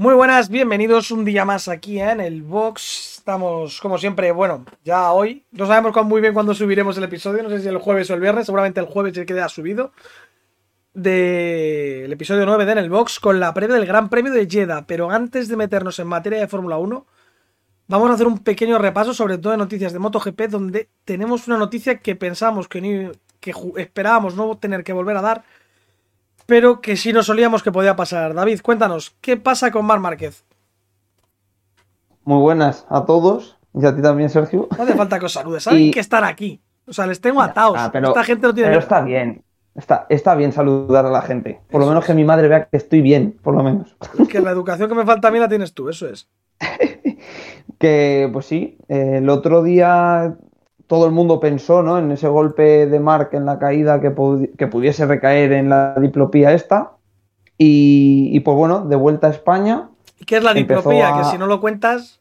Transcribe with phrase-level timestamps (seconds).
[0.00, 2.12] Muy buenas, bienvenidos un día más aquí ¿eh?
[2.12, 3.18] en el box.
[3.18, 5.44] Estamos, como siempre, bueno, ya hoy.
[5.52, 7.42] No sabemos muy bien cuándo subiremos el episodio.
[7.42, 8.46] No sé si el jueves o el viernes.
[8.46, 9.92] Seguramente el jueves ya queda subido.
[10.94, 14.86] Del episodio 9 de En el box con la previa del Gran Premio de Jeddah.
[14.86, 17.06] Pero antes de meternos en materia de Fórmula 1,
[17.88, 21.58] vamos a hacer un pequeño repaso, sobre todo de noticias de MotoGP, donde tenemos una
[21.58, 25.44] noticia que pensamos que, que esperábamos no tener que volver a dar
[26.50, 28.34] pero que sí nos solíamos que podía pasar.
[28.34, 30.44] David, cuéntanos, ¿qué pasa con Mar Márquez?
[32.24, 34.66] Muy buenas a todos y a ti también, Sergio.
[34.76, 36.60] No hace falta que os saludes, saben que están aquí.
[36.88, 37.78] O sea, les tengo atados.
[37.92, 38.70] pero, Esta gente no tiene.
[38.70, 39.44] Pero está bien.
[39.76, 41.60] Está, está bien saludar a la gente.
[41.70, 43.96] Por lo menos que mi madre vea que estoy bien, por lo menos.
[44.28, 46.28] Que la educación que me falta a mí la tienes tú, eso es.
[47.78, 50.34] que, pues sí, el otro día
[50.90, 52.00] todo el mundo pensó ¿no?
[52.00, 54.12] en ese golpe de Mark en la caída que,
[54.58, 56.96] que pudiese recaer en la diplopía esta.
[57.56, 59.90] Y, pues bueno, de vuelta a España.
[60.18, 61.14] ¿Y qué es la diplopía?
[61.16, 62.20] Que si no lo cuentas.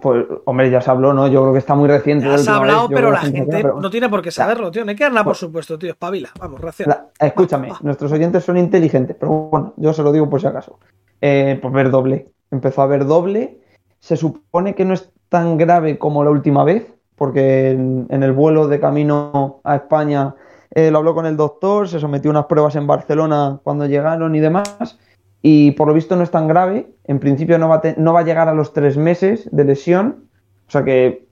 [0.00, 1.28] Pues, hombre, ya se habló, ¿no?
[1.28, 2.26] Yo creo que está muy reciente.
[2.26, 4.84] Ya se ha hablado, pero la gente, no tiene por qué saberlo, tío.
[4.84, 5.90] No hay que hablar, por pues supuesto, tío.
[5.90, 6.30] Espabila.
[6.40, 7.06] Vamos, reacciona.
[7.20, 10.80] escúchame, nuestros oyentes son inteligentes, pero bueno, yo se lo digo por si acaso.
[11.20, 12.32] Eh, pues ver doble.
[12.50, 13.60] Empezó a ver doble.
[14.00, 16.92] Se supone que no es tan grave como la última vez,
[17.22, 20.34] porque en, el vuelo de camino a España
[20.72, 24.34] eh, lo habló con el doctor, se sometió a unas pruebas en Barcelona cuando llegaron
[24.34, 24.98] y demás,
[25.40, 27.80] y por lo visto no es tan grave, en principio no va,
[28.18, 30.30] a llegar a los tres meses de lesión,
[30.66, 31.28] o sea que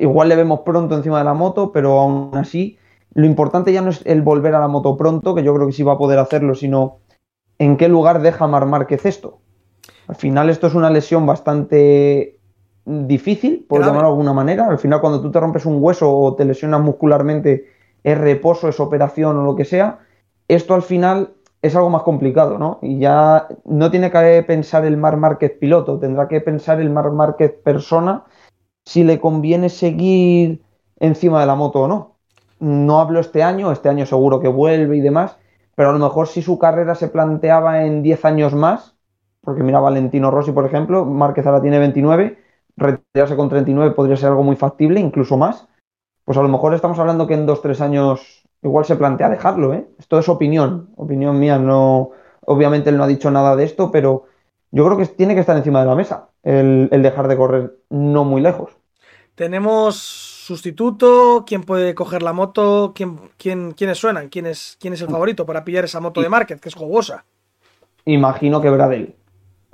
[0.00, 2.76] igual le vemos pronto encima de la moto, pero aún así
[3.12, 5.74] lo importante ya no es el volver a la moto pronto, que yo creo que
[5.74, 6.98] sí va a poder hacerlo, sino
[7.60, 9.38] en qué lugar deja Mar Márquez esto.
[10.08, 12.33] Al final esto es una lesión bastante
[12.84, 14.66] difícil, por llamarlo de alguna manera.
[14.68, 17.66] Al final, cuando tú te rompes un hueso o te lesionas muscularmente,
[18.02, 20.00] es reposo, es operación o lo que sea.
[20.48, 22.78] Esto al final es algo más complicado, ¿no?
[22.82, 27.10] Y ya no tiene que pensar el Mar Márquez piloto, tendrá que pensar el Mar
[27.10, 28.24] Márquez persona
[28.84, 30.62] si le conviene seguir
[31.00, 32.16] encima de la moto o no.
[32.60, 35.38] No hablo este año, este año seguro que vuelve y demás,
[35.74, 38.96] pero a lo mejor si su carrera se planteaba en 10 años más,
[39.40, 42.38] porque mira Valentino Rossi, por ejemplo, Márquez ahora tiene 29,
[42.76, 45.66] retirarse con 39 podría ser algo muy factible, incluso más,
[46.24, 49.74] pues a lo mejor estamos hablando que en dos, tres años igual se plantea dejarlo,
[49.74, 49.86] ¿eh?
[49.98, 52.10] Esto es opinión, opinión mía, no,
[52.46, 54.24] obviamente él no ha dicho nada de esto, pero
[54.70, 58.24] yo creo que tiene que estar encima de la mesa el, dejar de correr no
[58.24, 58.72] muy lejos.
[59.34, 65.00] Tenemos sustituto, quién puede coger la moto, quién, quién, quiénes suenan, quién es, quién es
[65.00, 67.24] el favorito para pillar esa moto de Márquez, que es jugosa.
[68.04, 69.16] Imagino que Bradel.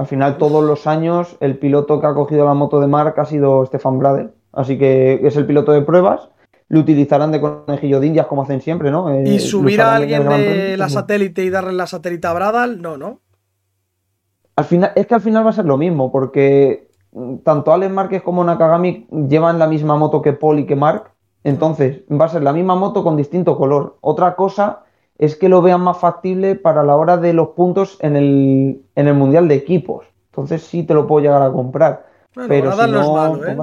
[0.01, 3.27] Al final, todos los años, el piloto que ha cogido la moto de marca ha
[3.27, 4.31] sido Stefan Bradel.
[4.51, 6.31] Así que es el piloto de pruebas.
[6.69, 9.15] Lo utilizarán de conejillo de indias, como hacen siempre, ¿no?
[9.23, 12.81] ¿Y eh, subir a alguien de la satélite y darle la satélite a Bradal?
[12.81, 13.21] No, ¿no?
[14.57, 16.89] Al final, es que al final va a ser lo mismo, porque
[17.45, 21.11] tanto Alex Márquez como Nakagami llevan la misma moto que Paul y que Mark.
[21.45, 23.99] Entonces, va a ser la misma moto con distinto color.
[24.01, 24.85] Otra cosa
[25.21, 29.07] es que lo vean más factible para la hora de los puntos en el, en
[29.07, 30.07] el Mundial de Equipos.
[30.31, 32.07] Entonces sí te lo puedo llegar a comprar.
[32.49, 33.55] pero si no, no, ¿eh?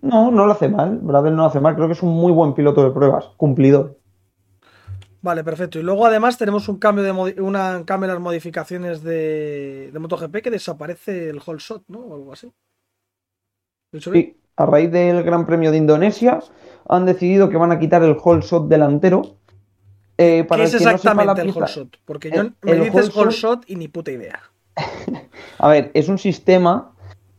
[0.00, 1.00] no, no lo hace mal.
[1.02, 1.74] Bradel no lo hace mal.
[1.74, 3.98] Creo que es un muy buen piloto de pruebas, cumplidor.
[5.20, 5.78] Vale, perfecto.
[5.78, 10.36] Y luego además tenemos un cambio de una cambio en las modificaciones de, de MotoGP
[10.36, 11.98] que desaparece el whole shot, ¿no?
[11.98, 12.50] O algo así.
[13.98, 16.40] Sí, a raíz del Gran Premio de Indonesia
[16.88, 19.41] han decidido que van a quitar el whole shot delantero
[20.18, 21.96] eh, ¿Qué es exactamente el whole shot?
[22.04, 24.40] Porque yo me dices whole shot y ni puta idea.
[25.58, 26.92] a ver, es un sistema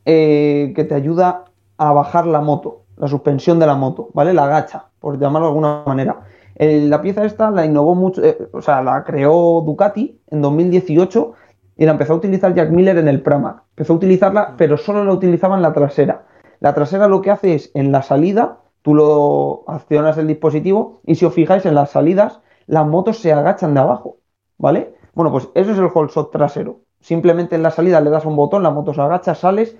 [0.06, 1.46] eh, que te ayuda
[1.78, 4.34] a bajar la moto, la suspensión de la moto, ¿vale?
[4.34, 6.22] La gacha, por llamarlo de alguna manera.
[6.56, 11.34] la pieza esta la innovó mucho, eh, o sea, la creó Ducati en 2018
[11.78, 13.64] y la empezó a utilizar Jack Miller en el Pramac.
[13.72, 16.26] Empezó a utilizarla, pero solo la utilizaba en la trasera.
[16.60, 21.16] La trasera lo que hace es en la salida, tú lo accionas el dispositivo y
[21.16, 24.18] si os fijáis en las salidas las motos se agachan de abajo,
[24.58, 24.96] ¿vale?
[25.14, 26.82] Bueno, pues eso es el whole shot trasero.
[27.00, 29.78] Simplemente en la salida le das un botón, la moto se agacha, sales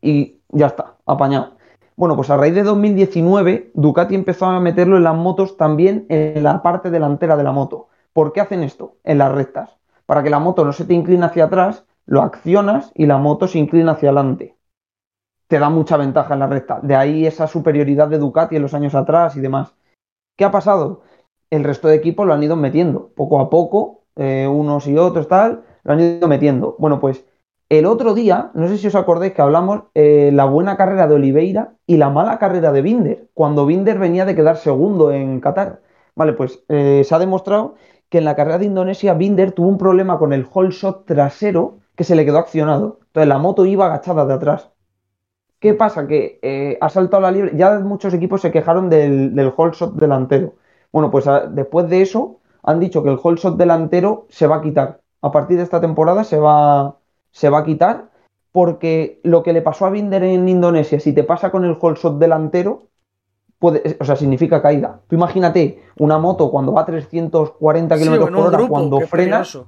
[0.00, 1.56] y ya está, apañado.
[1.96, 6.42] Bueno, pues a raíz de 2019, Ducati empezó a meterlo en las motos también en
[6.42, 7.88] la parte delantera de la moto.
[8.12, 8.96] ¿Por qué hacen esto?
[9.02, 9.78] En las rectas.
[10.04, 13.48] Para que la moto no se te incline hacia atrás, lo accionas y la moto
[13.48, 14.56] se inclina hacia adelante.
[15.48, 16.80] Te da mucha ventaja en la recta.
[16.82, 19.74] De ahí esa superioridad de Ducati en los años atrás y demás.
[20.36, 21.02] ¿Qué ha pasado?
[21.50, 23.10] El resto de equipos lo han ido metiendo.
[23.14, 26.76] Poco a poco, eh, unos y otros, tal, lo han ido metiendo.
[26.78, 27.24] Bueno, pues
[27.68, 31.14] el otro día, no sé si os acordáis que hablamos eh, la buena carrera de
[31.14, 35.82] Oliveira y la mala carrera de Binder, cuando Binder venía de quedar segundo en Qatar.
[36.14, 37.74] Vale, pues eh, se ha demostrado
[38.08, 41.78] que en la carrera de Indonesia Binder tuvo un problema con el whole shot trasero
[41.96, 43.00] que se le quedó accionado.
[43.06, 44.70] Entonces la moto iba agachada de atrás.
[45.58, 46.06] ¿Qué pasa?
[46.06, 47.52] Que ha saltado la libre.
[47.56, 50.54] Ya muchos equipos se quejaron del, del shot delantero.
[50.96, 54.62] Bueno, pues después de eso han dicho que el hold shot delantero se va a
[54.62, 55.02] quitar.
[55.20, 56.96] A partir de esta temporada se va,
[57.32, 58.08] se va a quitar
[58.50, 61.98] porque lo que le pasó a Binder en Indonesia, si te pasa con el hold
[61.98, 62.84] shot delantero,
[63.58, 65.00] puede, o sea, significa caída.
[65.06, 69.58] Tú imagínate una moto cuando va a 340 km por hora, cuando frenas.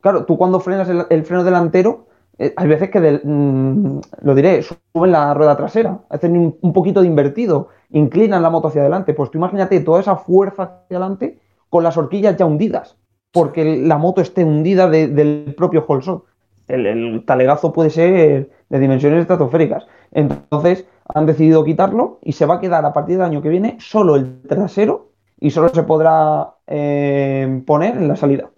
[0.00, 2.06] Claro, tú cuando frenas el, freno delantero,
[2.38, 7.06] eh, hay veces que, mm, lo diré, suben la rueda trasera, hacen un, poquito de
[7.06, 9.14] invertido, inclinan la moto hacia adelante.
[9.14, 11.38] Pues tú imagínate toda esa fuerza hacia adelante
[11.68, 12.96] con las horquillas ya hundidas,
[13.32, 16.22] porque la moto esté hundida del propio Holson.
[16.68, 19.86] El, el, talegazo puede ser de dimensiones estratosféricas.
[20.12, 23.76] Entonces han decidido quitarlo y se va a quedar a partir del año que viene
[23.80, 28.50] solo el trasero y solo se podrá eh, poner en la salida.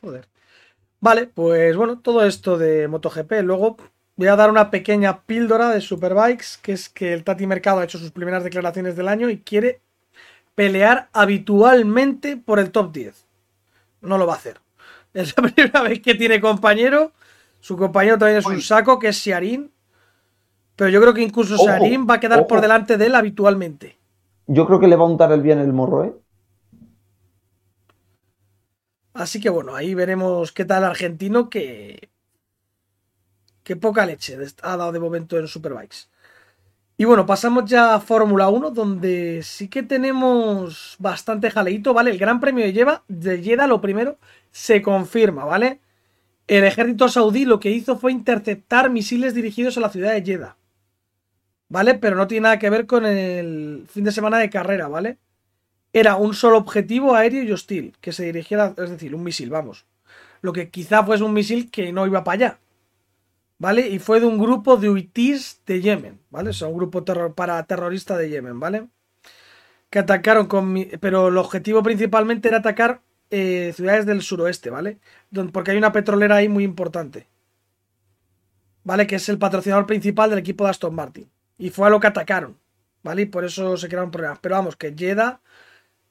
[0.00, 0.33] Joder.
[1.04, 3.42] Vale, pues bueno, todo esto de MotoGP.
[3.42, 3.76] Luego
[4.16, 7.84] voy a dar una pequeña píldora de Superbikes, que es que el Tati Mercado ha
[7.84, 9.82] hecho sus primeras declaraciones del año y quiere
[10.54, 13.26] pelear habitualmente por el top 10.
[14.00, 14.62] No lo va a hacer.
[15.12, 17.12] Es la primera vez que tiene compañero.
[17.60, 19.70] Su compañero también es un saco, que es Siarín.
[20.74, 23.98] Pero yo creo que incluso Siarín va a quedar por delante de él habitualmente.
[24.46, 26.14] Yo creo que le va a untar el bien el morro, ¿eh?
[29.14, 32.10] Así que bueno, ahí veremos qué tal argentino que.
[33.62, 36.08] Qué poca leche ha dado de momento en Superbikes.
[36.96, 42.10] Y bueno, pasamos ya a Fórmula 1, donde sí que tenemos bastante jaleito, ¿vale?
[42.10, 44.18] El Gran Premio de, de Jeddah, lo primero,
[44.52, 45.80] se confirma, ¿vale?
[46.46, 50.56] El ejército saudí lo que hizo fue interceptar misiles dirigidos a la ciudad de Jeddah,
[51.68, 51.94] ¿vale?
[51.94, 55.18] Pero no tiene nada que ver con el fin de semana de carrera, ¿vale?
[55.94, 59.86] Era un solo objetivo aéreo y hostil, que se dirigía, es decir, un misil, vamos.
[60.40, 62.58] Lo que quizá fuese un misil que no iba para allá,
[63.58, 63.88] ¿vale?
[63.88, 66.50] Y fue de un grupo de huitis de Yemen, ¿vale?
[66.50, 67.32] O sea, un grupo terror,
[67.68, 68.88] terrorista de Yemen, ¿vale?
[69.88, 70.74] Que atacaron con...
[70.98, 73.00] Pero el objetivo principalmente era atacar
[73.30, 74.98] eh, ciudades del suroeste, ¿vale?
[75.52, 77.28] porque hay una petrolera ahí muy importante.
[78.82, 79.06] ¿Vale?
[79.06, 81.30] Que es el patrocinador principal del equipo de Aston Martin.
[81.56, 82.58] Y fue a lo que atacaron,
[83.04, 83.22] ¿vale?
[83.22, 84.40] Y por eso se crearon problemas.
[84.40, 85.40] Pero vamos, que Jeddah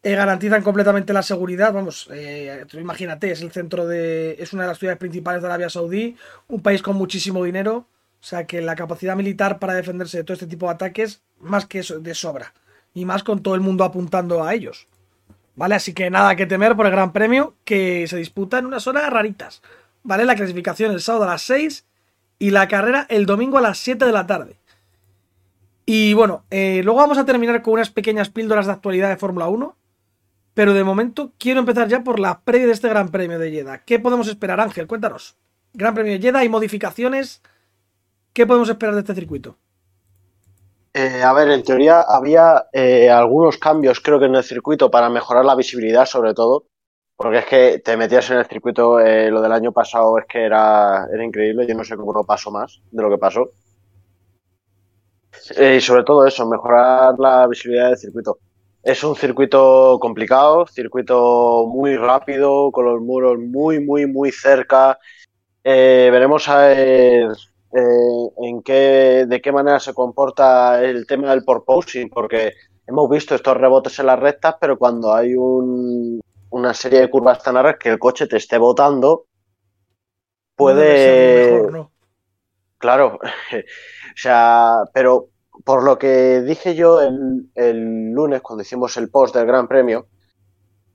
[0.03, 1.73] eh, garantizan completamente la seguridad.
[1.73, 4.35] Vamos, eh, imagínate, es el centro de.
[4.37, 6.17] es una de las ciudades principales de Arabia Saudí,
[6.49, 7.87] un país con muchísimo dinero.
[8.23, 11.65] O sea que la capacidad militar para defenderse de todo este tipo de ataques, más
[11.65, 12.53] que eso, de sobra.
[12.93, 14.87] Y más con todo el mundo apuntando a ellos.
[15.55, 15.75] ¿Vale?
[15.75, 19.09] Así que nada que temer por el Gran Premio que se disputa en unas horas
[19.09, 19.61] raritas.
[20.03, 20.25] ¿Vale?
[20.25, 21.85] La clasificación el sábado a las 6
[22.39, 24.57] y la carrera el domingo a las 7 de la tarde.
[25.85, 29.47] Y bueno, eh, luego vamos a terminar con unas pequeñas píldoras de actualidad de Fórmula
[29.47, 29.75] 1.
[30.53, 33.79] Pero de momento quiero empezar ya por la previa de este Gran Premio de Jeddah.
[33.79, 34.87] ¿Qué podemos esperar, Ángel?
[34.87, 35.35] Cuéntanos.
[35.73, 37.41] Gran Premio de Jeddah y modificaciones.
[38.33, 39.57] ¿Qué podemos esperar de este circuito?
[40.93, 45.09] Eh, a ver, en teoría había eh, algunos cambios, creo que en el circuito, para
[45.09, 46.67] mejorar la visibilidad, sobre todo.
[47.15, 50.43] Porque es que te metías en el circuito, eh, lo del año pasado es que
[50.43, 51.65] era, era increíble.
[51.67, 53.49] Yo no sé cómo no pasó más de lo que pasó.
[55.59, 58.37] y sobre todo eso, mejorar la visibilidad del circuito.
[58.83, 64.99] Es un circuito complicado, circuito muy rápido, con los muros muy, muy, muy cerca.
[65.63, 67.31] Eh, veremos a ver
[67.73, 72.51] eh, en qué, de qué manera se comporta el tema del porposing, porque
[72.85, 76.19] hemos visto estos rebotes en las rectas, pero cuando hay un,
[76.49, 79.27] una serie de curvas tan largas que el coche te esté botando,
[80.57, 81.71] puede...
[82.77, 83.17] Claro,
[83.53, 85.29] o sea, pero
[85.63, 90.07] por lo que dije yo el, lunes cuando hicimos el post del Gran Premio,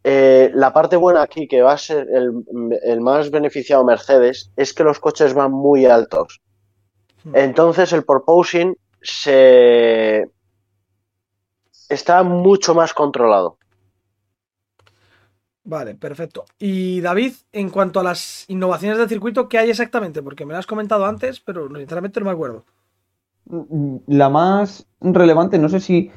[0.05, 4.85] eh, la parte buena aquí que va a ser el, más beneficiado Mercedes es que
[4.85, 6.41] los coches van muy altos.
[7.25, 7.37] Hmm.
[7.37, 10.31] Entonces el porposing se
[11.89, 13.59] está mucho más controlado.
[15.65, 16.47] Vale, perfecto.
[16.59, 20.23] Y David, en cuanto a las innovaciones del circuito, ¿qué hay exactamente?
[20.23, 22.65] Porque me lo has comentado antes, pero sinceramente no me acuerdo
[24.07, 26.11] la más relevante, no sé si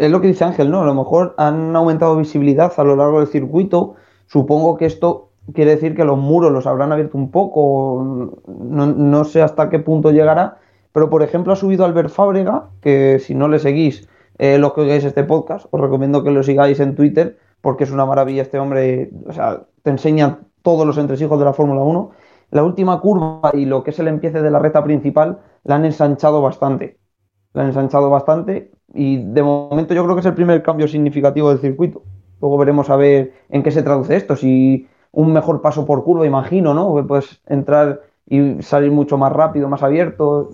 [0.00, 0.80] es lo que dice Ángel, ¿no?
[0.80, 3.96] A lo mejor han aumentado visibilidad a lo largo del circuito.
[4.26, 8.34] Supongo que esto quiere decir que los muros los habrán abierto un poco.
[8.46, 10.56] No, sé hasta qué punto llegará.
[10.92, 14.08] Pero, por ejemplo, ha subido Albert Fábrega, que si no le seguís,
[14.38, 17.90] eh, los que oigáis este podcast, os recomiendo que lo sigáis en Twitter, porque es
[17.90, 19.10] una maravilla este hombre.
[19.28, 22.10] O sea, te enseña todos los entresijos de la Fórmula 1.
[22.52, 25.84] La última curva y lo que es el empiece de la recta principal la han
[25.84, 26.98] ensanchado bastante.
[27.52, 31.50] La han ensanchado bastante y de momento yo creo que es el primer cambio significativo
[31.50, 32.02] del circuito.
[32.40, 34.36] Luego veremos a ver en qué se traduce esto.
[34.36, 37.06] Si un mejor paso por curva, imagino, ¿no?
[37.06, 40.50] Puedes entrar y salir mucho más rápido, más abierto.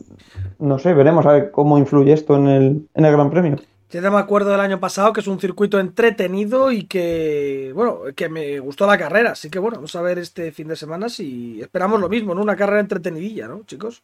[0.58, 3.56] No sé, veremos a ver cómo influye esto en el, en el Gran Premio.
[3.88, 8.28] Yo me acuerdo del año pasado que es un circuito entretenido y que, bueno, que
[8.28, 9.32] me gustó la carrera.
[9.32, 12.42] Así que, bueno, vamos a ver este fin de semana si esperamos lo mismo, ¿no?
[12.42, 14.02] Una carrera entretenidilla, ¿no, chicos?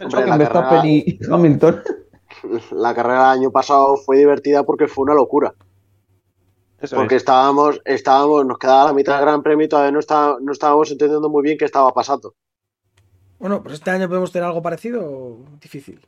[0.00, 1.82] Hombre, la, carrera, y Hamilton.
[2.72, 5.54] la carrera del año pasado fue divertida porque fue una locura.
[6.80, 7.22] Eso porque es.
[7.22, 10.90] estábamos, estábamos, nos quedaba la mitad del Gran Premio y todavía no, está, no estábamos
[10.90, 12.34] entendiendo muy bien qué estaba pasando.
[13.38, 16.06] Bueno, pues este año podemos tener algo parecido o difícil.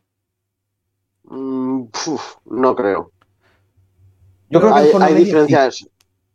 [1.24, 3.12] Mm, puf, no creo.
[4.50, 5.24] Yo creo que hay, hay sí.
[5.24, 5.88] diferencias,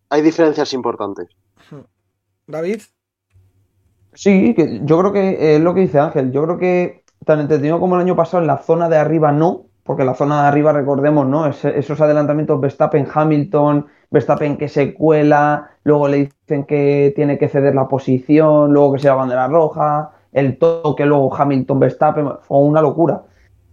[0.09, 1.29] hay diferencias importantes.
[2.47, 2.81] David,
[4.17, 6.31] Sí, que yo creo que es lo que dice Ángel.
[6.31, 9.65] Yo creo que tan entretenido como el año pasado en la zona de arriba no,
[9.83, 11.47] porque la zona de arriba, recordemos, ¿no?
[11.47, 17.75] Es- esos adelantamientos Verstappen-Hamilton, Verstappen que se cuela, luego le dicen que tiene que ceder
[17.75, 23.23] la posición, luego que sea bandera roja, el toque, luego Hamilton-Verstappen, fue una locura.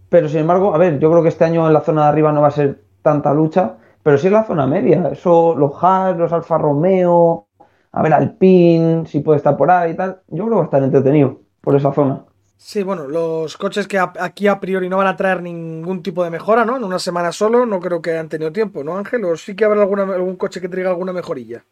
[0.09, 2.31] Pero sin embargo, a ver, yo creo que este año en la zona de arriba
[2.31, 5.09] no va a ser tanta lucha, pero sí en la zona media.
[5.11, 7.47] Eso, los Haas, los Alfa Romeo,
[7.91, 10.21] a ver, Alpine, si puede estar por ahí y tal.
[10.27, 12.25] Yo creo que va a estar entretenido por esa zona.
[12.57, 16.29] Sí, bueno, los coches que aquí a priori no van a traer ningún tipo de
[16.29, 16.77] mejora, ¿no?
[16.77, 19.23] En una semana solo no creo que hayan tenido tiempo, ¿no, Ángel?
[19.25, 21.65] O sí que habrá alguna, algún coche que traiga alguna mejorilla.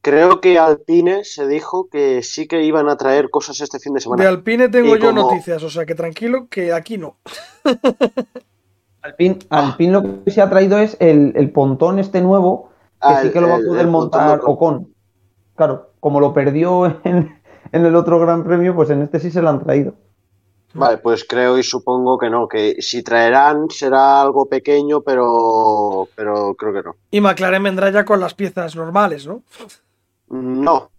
[0.00, 4.00] Creo que Alpine se dijo que sí que iban a traer cosas este fin de
[4.00, 4.22] semana.
[4.22, 7.18] De Alpine tengo Y yo como- noticias, o sea que tranquilo, que aquí no.
[9.02, 13.20] Alpine, Alpine lo que se ha traído es el, el pontón este nuevo, que Ah,
[13.22, 14.40] sí que lo va a poder montar.
[14.44, 14.92] Ocon.
[15.56, 17.40] Claro, como lo perdió en,
[17.72, 19.94] en el otro Gran Premio, pues en este sí se lo han traído.
[20.74, 26.54] Vale, pues creo y supongo que no, que si traerán será algo pequeño, pero, pero
[26.54, 26.96] creo que no.
[27.10, 29.42] Y McLaren vendrá ya con las piezas normales, ¿no?
[30.30, 30.90] No,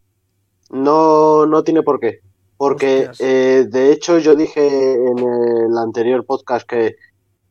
[0.69, 2.19] no, no tiene por qué.
[2.57, 6.95] Porque eh, de hecho yo dije en el anterior podcast que,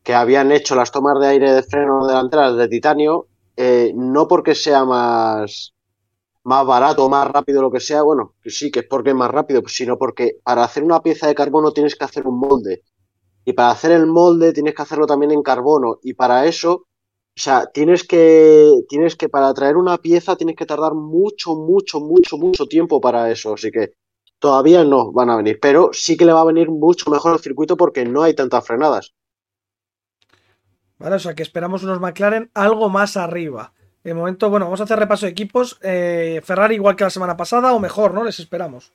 [0.01, 3.27] que habían hecho las tomas de aire de freno delanteras de titanio,
[3.57, 5.73] eh, no porque sea más,
[6.43, 9.31] más barato, más rápido, lo que sea, bueno, que sí, que es porque es más
[9.31, 12.83] rápido, sino porque para hacer una pieza de carbono tienes que hacer un molde.
[13.45, 15.99] Y para hacer el molde tienes que hacerlo también en carbono.
[16.01, 16.85] Y para eso, o
[17.35, 22.37] sea, tienes que, tienes que, para traer una pieza, tienes que tardar mucho, mucho, mucho,
[22.37, 23.53] mucho tiempo para eso.
[23.53, 23.93] Así que
[24.39, 25.59] todavía no van a venir.
[25.61, 28.65] Pero sí que le va a venir mucho mejor el circuito porque no hay tantas
[28.65, 29.13] frenadas.
[30.99, 33.73] Vale, o sea que esperamos unos McLaren algo más arriba.
[34.03, 35.79] De momento, bueno, vamos a hacer repaso de equipos.
[35.81, 38.23] Eh, Ferrari igual que la semana pasada o mejor, ¿no?
[38.23, 38.91] Les esperamos.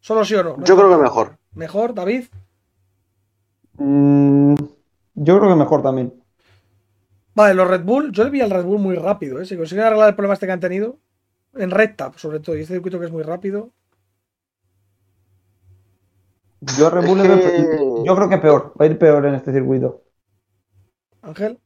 [0.00, 0.62] Solo sí o no.
[0.64, 1.38] Yo creo que mejor.
[1.54, 2.24] Mejor, David.
[3.78, 4.54] Mm,
[5.14, 6.12] yo creo que mejor también.
[7.34, 9.46] Vale, los Red Bull, yo le vi al Red Bull muy rápido, ¿eh?
[9.46, 10.98] Si consiguen arreglar el problema este que han tenido,
[11.54, 13.70] en recta, sobre todo, y este circuito que es muy rápido.
[16.78, 17.40] Yo, a Red Bull Es le veo-
[18.02, 20.02] que- yo creo que peor, va a ir peor en este circuito.
[21.22, 21.58] Ángel.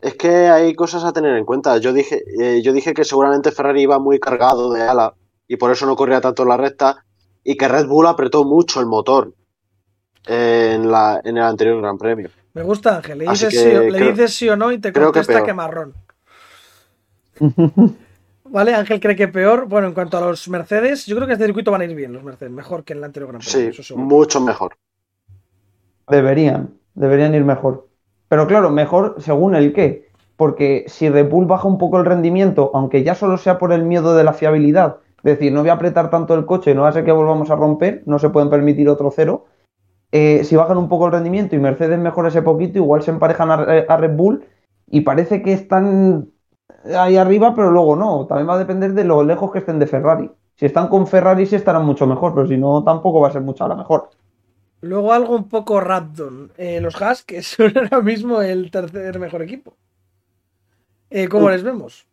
[0.00, 1.76] Es que hay cosas a tener en cuenta.
[1.78, 5.14] Yo dije, eh, yo dije que seguramente Ferrari iba muy cargado de ala
[5.48, 7.04] y por eso no corría tanto en la recta
[7.42, 9.32] y que Red Bull apretó mucho el motor
[10.26, 12.28] eh, en, la, en el anterior Gran Premio.
[12.54, 13.18] Me gusta Ángel.
[13.18, 15.18] Le dices, que sí, o- le creo- dices sí o no y te creo que
[15.20, 15.46] contesta peor.
[15.46, 15.94] que marrón.
[18.50, 19.66] Vale, Ángel cree que peor.
[19.66, 22.12] Bueno, en cuanto a los Mercedes, yo creo que este circuito van a ir bien
[22.12, 23.72] los Mercedes, mejor que en el anterior Gran Premio.
[23.72, 24.76] Sí, eso mucho mejor.
[26.08, 27.87] Deberían, deberían ir mejor.
[28.28, 30.08] Pero claro, mejor según el qué.
[30.36, 33.84] Porque si Red Bull baja un poco el rendimiento, aunque ya solo sea por el
[33.84, 36.88] miedo de la fiabilidad, es decir, no voy a apretar tanto el coche, no va
[36.88, 39.46] a ser que volvamos a romper, no se pueden permitir otro cero.
[40.12, 43.50] eh, si bajan un poco el rendimiento y Mercedes mejora ese poquito, igual se emparejan
[43.50, 44.44] a, a Red Bull
[44.86, 46.30] y parece que están
[46.96, 48.26] ahí arriba, pero luego no.
[48.26, 50.30] También va a depender de lo lejos que estén de Ferrari.
[50.56, 53.42] Si están con Ferrari sí estarán mucho mejor, pero si no, tampoco va a ser
[53.42, 54.10] mucho a la mejor.
[54.80, 56.50] Luego algo un poco random.
[56.56, 59.76] Eh, los que son ahora mismo el tercer mejor equipo.
[61.10, 62.06] Eh, ¿Cómo les vemos?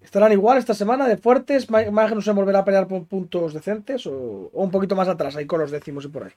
[0.00, 1.70] ¿Estarán igual esta semana de fuertes?
[1.70, 4.06] Ma- ¿Magnussen volverá a pelear por puntos decentes?
[4.06, 6.32] O, o un poquito más atrás, ahí con los décimos y por ahí?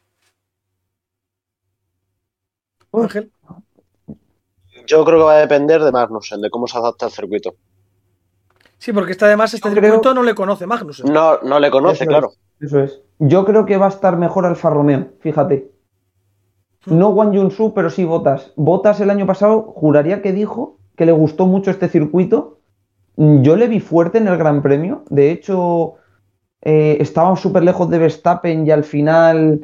[2.93, 3.31] Ángel.
[4.86, 7.55] Yo creo que va a depender de Magnussen, de cómo se adapta al circuito.
[8.84, 11.06] Sí, porque este además este creo- circuito no le conoce Magnussen.
[11.13, 12.32] No, no le conoce, Eso claro.
[12.60, 13.02] es, eso es.
[13.20, 15.72] Yo creo que va a estar mejor Alfa Romeo, fíjate.
[16.86, 16.98] Hmm.
[17.00, 18.52] No Juan Yunsu, pero sí Botas.
[18.58, 22.60] Botas el año pasado juraría que dijo que le gustó mucho este circuito.
[23.16, 25.04] Mm, Yo le vi fuerte en el Gran Premio.
[25.10, 25.94] De hecho,
[26.62, 29.62] eh, estaba súper lejos de Verstappen y al final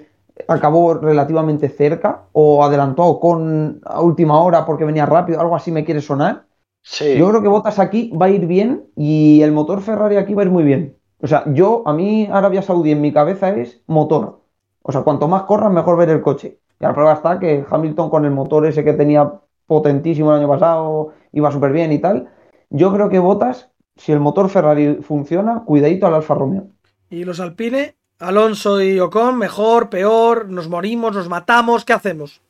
[0.47, 2.21] acabó relativamente cerca.
[2.31, 5.41] O adelantó a Ocon a última hora porque venía rápido.
[5.41, 6.45] Algo así me quiere sonar.
[6.81, 7.17] Sí.
[7.17, 10.43] Yo creo que Botas aquí va a ir bien y el motor Ferrari aquí va
[10.43, 10.97] a ir muy bien.
[11.21, 14.41] O sea, yo, a mí Arabia Saudí en mi cabeza es motor.
[14.81, 16.59] O sea, cuanto más corras, mejor ver el coche.
[16.79, 19.31] Y la prueba está que Hamilton con el motor ese que tenía
[19.67, 22.29] potentísimo el año pasado, iba súper bien y tal.
[22.69, 26.67] Yo creo que Botas, si el motor Ferrari funciona, cuidadito al Alfa Romeo.
[27.09, 32.41] Y los Alpine, Alonso y Ocon, mejor, peor, nos morimos, nos matamos, ¿qué hacemos?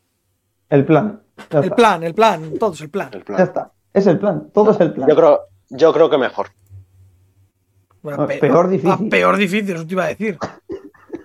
[0.70, 1.22] El plan.
[1.50, 3.10] Ya El plan, el plan, todo es el plan.
[3.14, 3.42] El Ya plan.
[3.42, 3.72] está.
[3.94, 4.50] Es el plan.
[4.54, 5.10] Todo es el plan.
[5.10, 6.48] Yo creo, yo creo que mejor.
[8.02, 9.10] Bueno, Ah, pe- peor ah, difícil.
[9.10, 10.38] peor difícil, eso te iba a decir.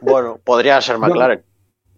[0.00, 1.42] Bueno, podría ser McLaren.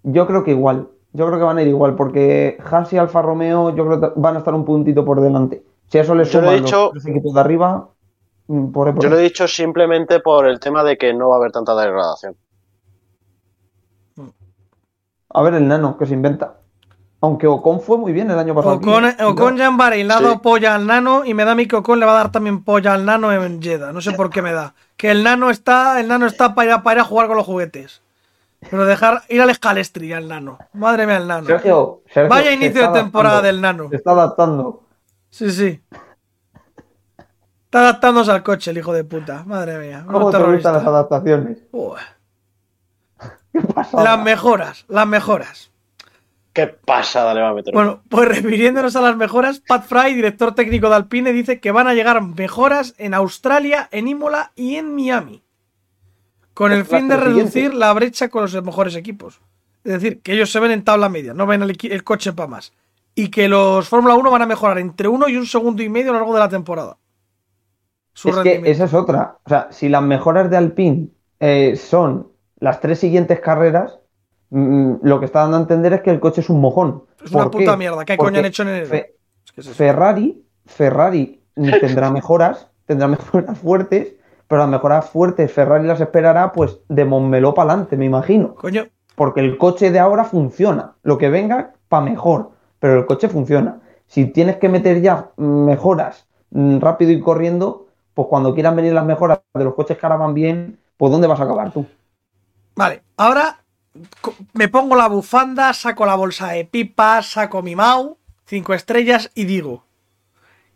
[0.04, 0.88] Yo creo que igual.
[1.12, 4.20] Yo creo que van a ir igual, porque Haas y Alfa Romeo yo creo que
[4.20, 5.64] van a estar un puntito por delante.
[5.88, 7.88] Si a eso le Yo lo he suman los dicho- equipos de arriba,
[8.46, 11.38] mm, por Yo lo he dicho simplemente por el tema de que no va a
[11.38, 12.36] haber tanta degradación.
[15.30, 16.60] A ver el nano que se inventa.
[17.20, 18.74] Aunque Ocon fue muy bien el año pasado.
[18.74, 19.16] Ocon, ¿eh?
[19.24, 20.24] Ocon ya en Bahrein le ha Sí.
[20.24, 22.30] dado polla al nano y me da a mí que Ocon le va a dar
[22.32, 23.92] también polla al nano en Jeddah.
[23.92, 24.74] No sé por qué me da.
[24.96, 27.36] Que el nano está, el nano está para ir, a- para ir a jugar con
[27.38, 28.02] los juguetes.
[28.70, 30.58] Pero dejar ir al escalestri al nano.
[30.74, 31.46] Madre mía, el nano.
[31.46, 33.88] Sergio, Sergio, Vaya inicio de temporada del nano.
[33.90, 34.82] Se está adaptando.
[35.30, 35.80] Sí, sí.
[37.64, 39.42] Está adaptándose al coche el hijo de puta.
[39.46, 40.04] Madre mía.
[40.10, 41.58] ¿Cómo te gustan las adaptaciones?
[41.72, 41.98] Uah.
[43.52, 43.60] ¿Qué?
[43.92, 45.70] Las mejoras, las mejoras.
[46.56, 47.74] ¿Qué pasada le va a meter?
[47.74, 51.86] Bueno, pues refiriéndonos a las mejoras, Pat Fry, director técnico de Alpine, dice que van
[51.86, 55.42] a llegar mejoras en Australia, en Imola y en Miami.
[56.54, 59.42] Con el fin de reducir la brecha con los mejores equipos.
[59.84, 62.72] Es decir, que ellos se ven en tabla media, no ven el, coche para más.
[63.14, 66.08] Y que los Fórmula 1 van a mejorar entre uno y un segundo y medio
[66.08, 66.96] a lo largo de la temporada.
[68.14, 69.36] Su Es que esa es otra.
[69.44, 71.08] O sea, si las mejoras de Alpine
[71.38, 72.28] eh, son
[72.60, 73.98] las tres siguientes carreras,
[74.50, 77.04] lo que está dando a entender es que el coche es un mojón.
[77.24, 77.78] Es una ¿Por puta qué?
[77.78, 78.04] mierda.
[78.04, 78.86] ¿Qué Porque coño han hecho en enero?
[78.86, 79.76] Fe- Es que es eso.
[79.76, 84.14] Ferrari, Ferrari tendrá mejoras, tendrá mejoras fuertes,
[84.48, 88.54] pero las mejoras fuertes Ferrari las esperará pues de Montmeló para adelante, me imagino.
[88.54, 90.94] Coño, Porque el coche de ahora funciona.
[91.02, 92.50] Lo que venga, para mejor.
[92.78, 93.80] Pero el coche funciona.
[94.06, 99.04] Si tienes que meter ya mejoras mm, rápido y corriendo, pues cuando quieran venir las
[99.04, 101.84] mejoras de los coches que ahora van bien, pues ¿dónde vas a acabar tú?
[102.76, 103.58] Vale, ahora
[104.52, 109.44] me pongo la bufanda, saco la bolsa de pipas, saco mi Mau, cinco estrellas y
[109.44, 109.84] digo,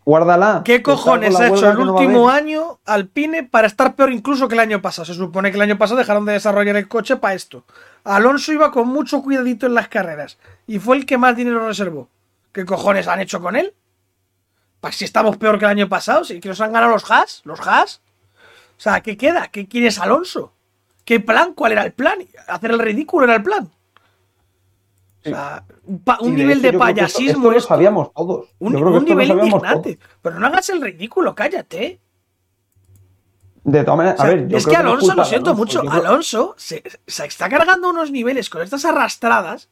[0.04, 0.62] Guárdala.
[0.64, 4.60] ¿qué cojones ha hecho el no último año Alpine para estar peor incluso que el
[4.60, 5.04] año pasado?
[5.04, 7.64] Se supone que el año pasado dejaron de desarrollar el coche para esto.
[8.04, 12.08] Alonso iba con mucho cuidadito en las carreras y fue el que más dinero reservó.
[12.52, 13.74] ¿Qué cojones han hecho con él?
[14.80, 17.42] Pues si estamos peor que el año pasado, si que nos han ganado los Haas,
[17.44, 18.00] los Haas.
[18.78, 19.48] O sea, ¿qué queda?
[19.48, 20.54] ¿Qué quieres Alonso?
[21.10, 21.54] ¿Qué plan?
[21.54, 22.18] ¿Cuál era el plan?
[22.46, 23.68] ¿Hacer el ridículo era el plan?
[23.68, 27.32] O sea, un, de nivel de que esto- payasismo.
[27.32, 28.48] Esto lo sabíamos todos.
[28.60, 29.96] Un, nivel indignante.
[29.96, 30.08] todos.
[30.22, 31.98] Pero no hagas el ridículo, cállate.
[33.64, 35.60] De todas maneras, O sea, a ver, yo es creo que Alonso, lo siento Alonso,
[35.60, 39.68] mucho, yo Alonso se, se está cargando unos niveles con estas arrastradas.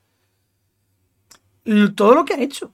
[1.94, 2.72] Todo lo que ha hecho.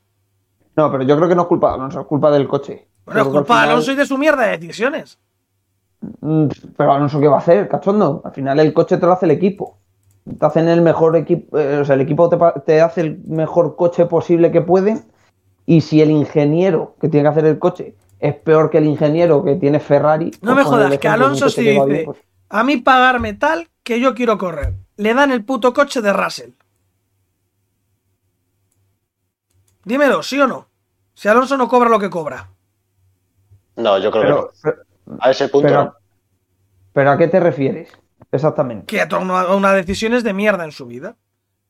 [0.75, 2.89] No, pero yo creo que no es culpa de Alonso, es culpa del coche.
[3.05, 5.19] Bueno, es culpa de Alonso y de su mierda de decisiones.
[6.21, 8.23] Mm, Pero Alonso, ¿qué va a hacer, cachondo?
[8.25, 9.79] Al final el coche te lo hace el equipo.
[10.39, 13.77] Te hacen el mejor equipo, eh, o sea, el equipo te, te hace el mejor
[13.77, 15.03] coche posible que puede.
[15.67, 19.45] Y si el ingeniero que tiene que hacer el coche es peor que el ingeniero
[19.45, 20.31] que tiene Ferrari.
[20.41, 24.01] No pues me jodas, que Alonso sí dice, bien, pues- a mí pagarme tal que
[24.01, 24.75] yo quiero correr.
[24.97, 26.51] Le dan el puto coche de Russell.
[29.85, 30.69] Dímelo, ¿sí o no?
[31.15, 32.49] Si Alonso no cobra lo que cobra.
[33.77, 34.84] No, yo creo pero, que no.
[35.21, 35.95] A ese punto pero, no.
[36.93, 37.91] pero ¿a qué te refieres?
[38.33, 38.87] Exactamente.
[38.87, 41.17] Que ha tomado unas decisiones de mierda en su vida.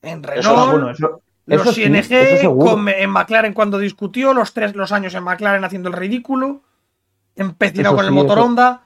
[0.03, 2.73] En Renault, es bueno, eso, eso los sí, ING, eso seguro.
[2.73, 6.61] con- en McLaren cuando discutió, los tres los años en McLaren haciendo el ridículo,
[7.37, 8.83] empecinado con el motor eso- Honda,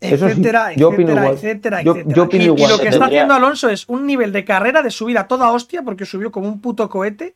[0.00, 1.34] sí, etcétera, yo opino etcétera, igual.
[1.34, 2.14] etcétera, Yo- etcétera.
[2.16, 5.18] yo opino Y- lo que está haciendo Alonso es un nivel de carrera de subir
[5.18, 7.34] a toda hostia, porque subió como un puto cohete,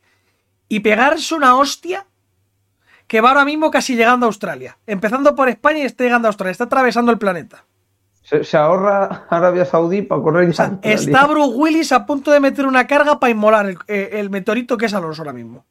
[0.69, 2.05] y pegarse una hostia
[3.07, 4.77] que va ahora mismo casi llegando a Australia.
[4.87, 7.65] Empezando por España y está llegando a Australia, está atravesando el planeta.
[8.21, 12.39] Se, se ahorra Arabia Saudí para correr O sea, está Bruce Willis a punto de
[12.39, 15.65] meter una carga para inmolar el, eh, el meteorito que es Alonso ahora mismo.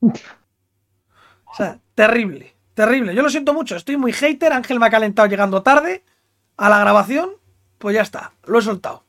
[1.46, 3.14] O sea, terrible, terrible.
[3.14, 4.52] Yo lo siento mucho, estoy muy hater.
[4.52, 6.02] Ángel me ha calentado llegando tarde
[6.56, 7.30] a la grabación.
[7.78, 9.04] Pues ya está, lo he soltado.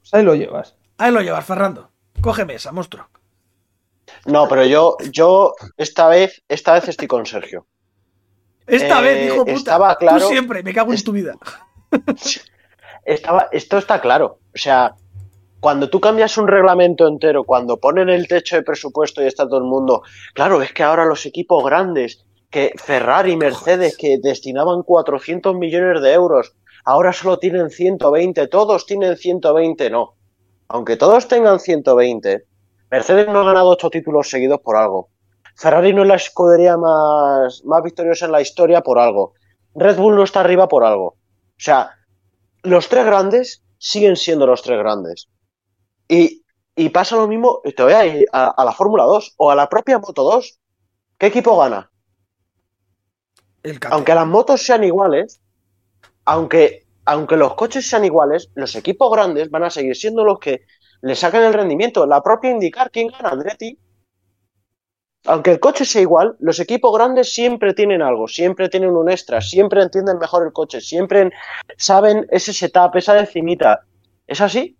[0.00, 0.74] Pues ahí lo llevas.
[0.96, 1.92] Ahí lo llevas, Fernando.
[2.20, 3.06] Cógeme esa, monstruo.
[4.26, 7.66] No, pero yo, yo esta vez, esta vez estoy con Sergio.
[8.66, 9.52] Esta Eh, vez, hijo puta.
[9.52, 11.34] estaba claro- Tú siempre, me cago en tu vida.
[13.04, 14.38] Estaba, esto está claro.
[14.54, 14.94] O sea,
[15.60, 19.58] cuando tú cambias un reglamento entero, cuando ponen el techo de presupuesto y está todo
[19.58, 20.02] el mundo,
[20.34, 26.12] claro, es que ahora los equipos grandes, que Ferrari, Mercedes, que destinaban 400 millones de
[26.12, 26.54] euros
[26.84, 30.14] ahora solo tienen 120, todos tienen 120, no.
[30.68, 32.44] Aunque todos tengan 120,
[32.90, 35.10] Mercedes no ha ganado ocho títulos seguidos por algo.
[35.56, 39.34] Ferrari no es la escudería más, más victoriosa en la historia por algo.
[39.74, 41.06] Red Bull no está arriba por algo.
[41.06, 41.16] O
[41.60, 41.90] sea,
[42.62, 45.28] los tres grandes siguen siendo los tres grandes.
[46.08, 46.44] Y,
[46.76, 49.54] y pasa lo mismo, te voy a ir a, a la Fórmula 2 o a
[49.54, 50.58] la propia Moto 2.
[51.18, 51.90] ¿Qué equipo gana?
[53.62, 53.78] El.
[53.90, 55.40] Aunque las motos sean iguales,
[56.24, 60.62] aunque, aunque los coches sean iguales, los equipos grandes van a seguir siendo los que
[61.02, 62.06] le sacan el rendimiento.
[62.06, 63.78] La propia indicar quién gana, Andretti.
[65.24, 69.40] Aunque el coche sea igual, los equipos grandes siempre tienen algo, siempre tienen un extra,
[69.40, 71.30] siempre entienden mejor el coche, siempre
[71.76, 73.84] saben ese setup, esa decimita.
[74.26, 74.78] ¿Es así?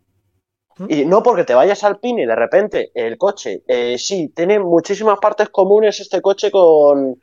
[0.88, 4.60] Y no porque te vayas al PIN y de repente el coche, eh, sí, tiene
[4.60, 7.20] muchísimas partes comunes este coche con,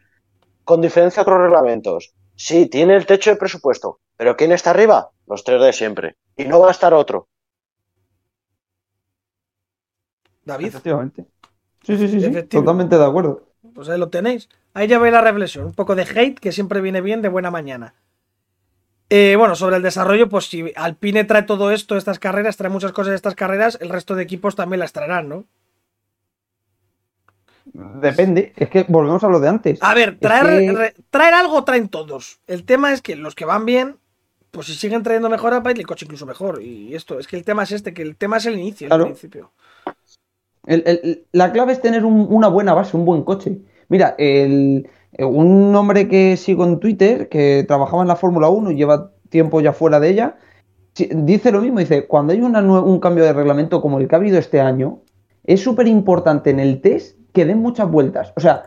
[0.65, 2.13] con diferencia a otros reglamentos.
[2.36, 4.01] Sí, tiene el techo de presupuesto.
[4.17, 5.12] Pero ¿quién está arriba?
[5.25, 6.15] Los tres de siempre.
[6.36, 7.29] Y no va a estar otro.
[10.45, 11.25] David, Efectivamente.
[11.84, 12.43] Sí, sí, sí, sí.
[12.43, 13.43] Totalmente de acuerdo.
[13.73, 14.47] pues ahí lo tenéis.
[14.73, 15.65] Ahí ya veis la reflexión.
[15.65, 17.93] Un poco de hate que siempre viene bien de buena mañana.
[19.10, 22.91] Eh, bueno, sobre el desarrollo, pues si Alpine trae todo esto, estas carreras, trae muchas
[22.91, 25.45] cosas de estas carreras, el resto de equipos también las traerán, ¿no?
[27.65, 28.53] Depende.
[28.55, 29.79] Es que volvemos a lo de antes.
[29.81, 32.39] A ver, Es traer, que- re- traer algo traen todos.
[32.47, 33.97] El tema es que los que van bien,
[34.51, 36.62] pues si siguen trayendo mejor, va a ir el coche incluso mejor.
[36.62, 39.03] Y esto, es que el tema es este, que el tema es el inicio, Claro.
[39.05, 39.51] el principio.
[40.67, 43.60] El- el- la clave es tener un- una buena base, un buen coche.
[43.89, 44.88] Mira, el,
[45.19, 49.62] un hombre que sigo en Twitter, que trabajaba en la Fórmula 1 y lleva tiempo
[49.62, 50.36] ya fuera de ella,
[50.95, 54.17] dice lo mismo, dice, cuando hay una un cambio de reglamento como el que ha
[54.17, 54.99] habido este año,
[55.43, 58.34] es súper importante en el test que den muchas vueltas.
[58.36, 58.63] O sea,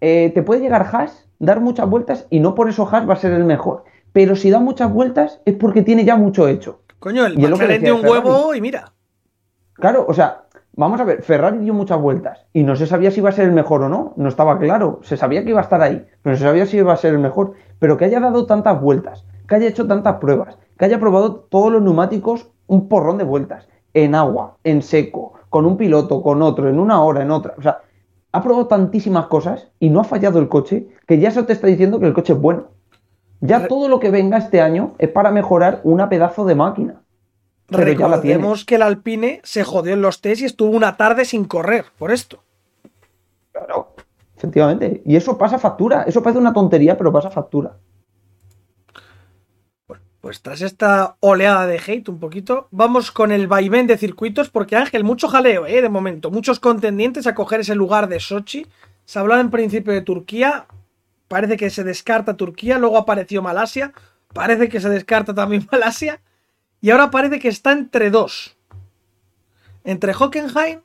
[0.00, 3.16] eh, te puede llegar Haas, dar muchas vueltas y no por eso Haas va a
[3.16, 3.84] ser el mejor.
[4.12, 6.82] Pero si da muchas vueltas es porque tiene ya mucho hecho.
[6.98, 8.28] Coño, el Y es lo que McLaren decía dio un Ferrari.
[8.28, 8.92] huevo y mira.
[9.74, 10.43] Claro, o sea,
[10.76, 13.46] vamos a ver, Ferrari dio muchas vueltas y no se sabía si iba a ser
[13.46, 16.34] el mejor o no, no estaba claro, se sabía que iba a estar ahí, pero
[16.34, 19.24] no se sabía si iba a ser el mejor, pero que haya dado tantas vueltas,
[19.48, 23.68] que haya hecho tantas pruebas, que haya probado todos los neumáticos un porrón de vueltas,
[23.92, 27.62] en agua, en seco, con un piloto, con otro, en una hora, en otra, o
[27.62, 27.82] sea,
[28.32, 31.68] ha probado tantísimas cosas y no ha fallado el coche, que ya eso te está
[31.68, 32.64] diciendo que el coche es bueno.
[33.40, 37.03] Ya todo lo que venga este año es para mejorar una pedazo de máquina.
[37.66, 38.06] Pero ya.
[38.06, 41.86] Recordemos que el Alpine se jodió en los test y estuvo una tarde sin correr
[41.98, 42.42] por esto.
[43.52, 43.94] Claro,
[44.36, 45.02] efectivamente.
[45.04, 46.02] Y eso pasa factura.
[46.02, 47.76] Eso parece una tontería, pero pasa factura.
[50.24, 54.74] Pues tras esta oleada de hate un poquito, vamos con el vaivén de circuitos, porque
[54.74, 55.82] Ángel, mucho jaleo, ¿eh?
[55.82, 58.66] De momento, muchos contendientes a coger ese lugar de Sochi.
[59.04, 60.66] Se hablaba en principio de Turquía,
[61.28, 63.92] parece que se descarta Turquía, luego apareció Malasia,
[64.32, 66.22] parece que se descarta también Malasia,
[66.84, 68.58] y ahora parece que está entre dos.
[69.84, 70.82] Entre Hockenheim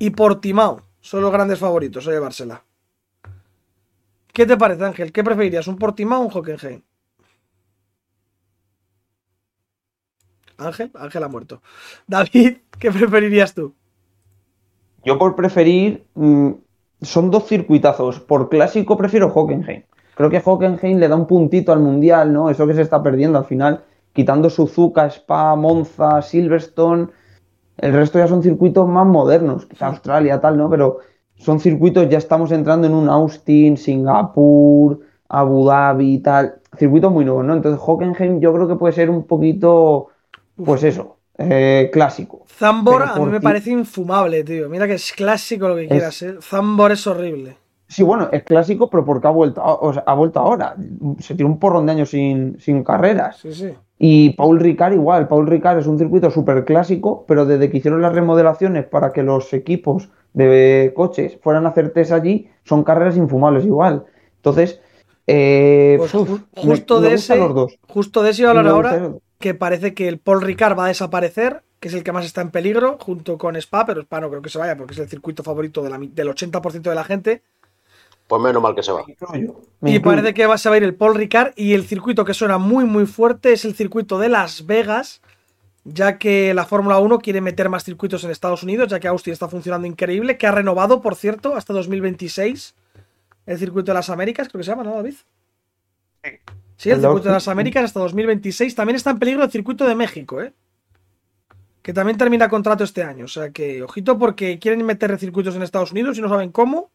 [0.00, 0.82] y Portimao.
[1.00, 2.64] Son los grandes favoritos a llevársela.
[4.32, 5.12] ¿Qué te parece, Ángel?
[5.12, 6.82] ¿Qué preferirías, un Portimao o un Hockenheim?
[10.56, 11.62] Ángel, Ángel ha muerto.
[12.08, 13.76] David, ¿qué preferirías tú?
[15.04, 16.50] Yo por preferir, mm,
[17.00, 18.18] son dos circuitazos.
[18.18, 19.84] Por clásico prefiero Hockenheim.
[20.16, 22.50] Creo que Hockenheim le da un puntito al Mundial, ¿no?
[22.50, 23.84] Eso que se está perdiendo al final.
[24.18, 27.06] Quitando Suzuka, Spa, Monza, Silverstone.
[27.76, 29.66] El resto ya son circuitos más modernos.
[29.66, 30.68] Quizá Australia, tal, ¿no?
[30.68, 30.98] Pero
[31.36, 36.60] son circuitos, ya estamos entrando en un Austin, Singapur, Abu Dhabi y tal.
[36.76, 37.54] Circuitos muy nuevos, ¿no?
[37.54, 40.08] Entonces Hockenheim yo creo que puede ser un poquito,
[40.56, 42.42] pues eso, eh, clásico.
[42.48, 44.68] Zambor a mí me parece infumable, tío.
[44.68, 46.34] Mira que es clásico lo que Es- quieras, ¿eh?
[46.42, 47.56] Zambor es horrible.
[47.86, 50.74] Sí, bueno, es clásico, pero porque ha vuelto, o sea, ha vuelto ahora.
[51.20, 53.36] Se tiró un porrón de años sin, sin carreras.
[53.38, 53.72] Sí, sí.
[53.98, 55.26] Y Paul Ricard igual.
[55.28, 59.22] Paul Ricard es un circuito súper clásico, pero desde que hicieron las remodelaciones para que
[59.22, 64.04] los equipos de coches fueran a hacer test allí, son carreras infumables igual.
[64.36, 64.80] Entonces,
[65.26, 67.78] eh, Pues uf, me- justo me de gustan ese, los dos.
[67.88, 70.84] justo de ese iba a hablar Me ahora, que parece que el Paul Ricard va
[70.84, 74.20] a desaparecer, que es el que más está en peligro, junto con Spa, pero Spa
[74.20, 76.90] no creo que se vaya porque es el circuito favorito de la mi- del 80%
[76.90, 77.42] de la gente.
[78.28, 79.04] Pues menos mal que se va.
[79.04, 81.74] Me incluyo, me Y parece que va, se va a ir el Paul Ricard y
[81.74, 85.22] el circuito que suena muy muy fuerte es el circuito de Las Vegas,
[85.84, 89.32] ya que la Fórmula 1 quiere meter más circuitos en Estados Unidos, ya que Austin
[89.32, 92.74] está funcionando increíble, que ha renovado, por cierto, hasta 2026
[93.46, 95.14] el circuito de las Américas, creo que se llama, ¿no, David?
[96.76, 97.48] Sí, el El circuito de las.
[97.48, 98.74] Américas hasta 2026.
[98.74, 100.52] También está en peligro el circuito de México, ¿eh?
[101.82, 103.24] Que también termina contrato este año.
[103.24, 106.90] O sea que, ojito, porque quieren meter circuitos en Estados Unidos y no saben cómo.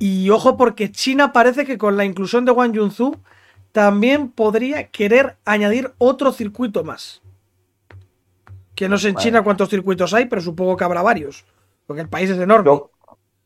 [0.00, 3.16] Y ojo, porque China parece que con la inclusión de Wang Yunzu
[3.70, 7.20] también podría querer añadir otro circuito más.
[8.74, 9.24] Que no sé en Vale.
[9.24, 11.44] China cuántos circuitos hay, pero supongo que habrá varios.
[11.86, 12.64] Porque el país es enorme.
[12.64, 12.90] Yo-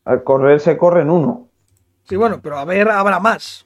[0.05, 1.49] al correr se corre en uno.
[2.07, 3.65] Sí, bueno, pero a ver, habrá más.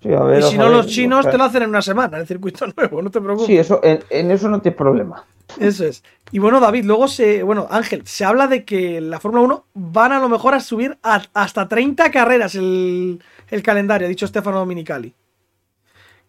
[0.00, 2.26] Sí, a ver, y si no, los chinos te lo hacen en una semana, el
[2.26, 3.46] circuito nuevo, no te preocupes.
[3.46, 5.24] Sí, eso, en, en eso no tienes problema.
[5.58, 6.02] Eso es.
[6.30, 7.42] Y bueno, David, luego se.
[7.42, 10.98] Bueno, Ángel, se habla de que la Fórmula 1 van a lo mejor a subir
[11.02, 15.14] hasta 30 carreras el, el calendario, ha dicho Stefano Dominicali.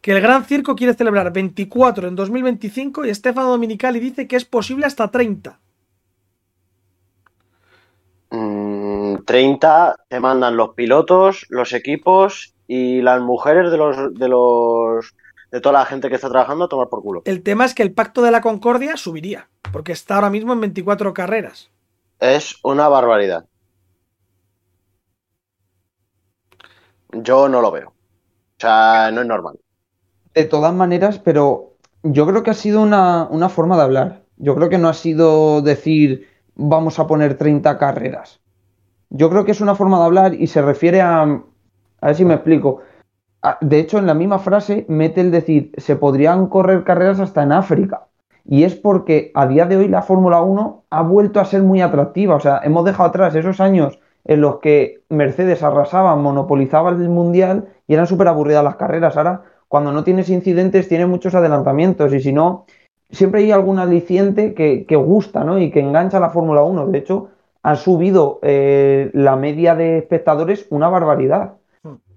[0.01, 4.43] Que el Gran Circo quiere celebrar 24 en 2025 y Stefano Dominicali dice que es
[4.43, 5.57] posible hasta 30.
[8.31, 15.15] Mm, 30 te mandan los pilotos, los equipos y las mujeres de los de los
[15.53, 17.21] de toda la gente que está trabajando a tomar por culo.
[17.25, 20.61] El tema es que el Pacto de la Concordia subiría, porque está ahora mismo en
[20.61, 21.69] 24 carreras.
[22.19, 23.45] Es una barbaridad.
[27.11, 27.89] Yo no lo veo.
[27.89, 27.93] O
[28.57, 29.59] sea, no es normal.
[30.33, 34.23] De todas maneras, pero yo creo que ha sido una, una forma de hablar.
[34.37, 38.41] Yo creo que no ha sido decir vamos a poner 30 carreras.
[39.11, 41.21] Yo creo que es una forma de hablar y se refiere a...
[41.21, 42.81] A ver si me explico.
[43.43, 47.43] A- De hecho, en la misma frase mete el decir se podrían correr carreras hasta
[47.43, 48.07] en África.
[48.45, 51.81] Y es porque a día de hoy la Fórmula 1 ha vuelto a ser muy
[51.81, 52.35] atractiva.
[52.35, 57.67] O sea, hemos dejado atrás esos años en los que Mercedes arrasaba, monopolizaba el mundial
[57.87, 59.17] y eran súper aburridas las carreras.
[59.17, 62.65] Ahora, cuando no tienes incidentes, tienes muchos adelantamientos y si no,
[63.11, 65.59] siempre hay algún aliciente que, que gusta ¿no?
[65.59, 66.87] y que engancha la Fórmula 1.
[66.87, 67.29] De hecho,
[67.63, 71.53] ha subido eh, la media de espectadores una barbaridad.